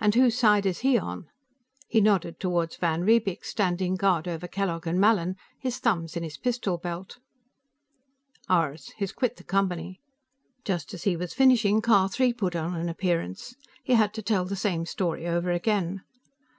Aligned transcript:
"And 0.00 0.14
whose 0.14 0.38
side 0.38 0.64
is 0.64 0.78
he 0.78 0.96
on?" 0.98 1.28
He 1.86 2.00
nodded 2.00 2.40
toward 2.40 2.74
van 2.80 3.02
Riebeek, 3.04 3.44
standing 3.44 3.94
guard 3.94 4.26
over 4.26 4.48
Kellogg 4.48 4.86
and 4.86 4.98
Mallin, 4.98 5.36
his 5.58 5.76
thumbs 5.80 6.16
in 6.16 6.22
his 6.22 6.38
pistol 6.38 6.78
belt. 6.78 7.18
"Ours. 8.48 8.94
He's 8.96 9.12
quit 9.12 9.36
the 9.36 9.44
Company." 9.44 10.00
Just 10.64 10.94
as 10.94 11.02
he 11.04 11.14
was 11.14 11.34
finishing, 11.34 11.82
Car 11.82 12.08
Three 12.08 12.32
put 12.32 12.54
in 12.54 12.64
an 12.72 12.88
appearance; 12.88 13.54
he 13.84 13.92
had 13.92 14.14
to 14.14 14.22
tell 14.22 14.46
the 14.46 14.56
same 14.56 14.86
story 14.86 15.26
over 15.26 15.50
again. 15.50 16.00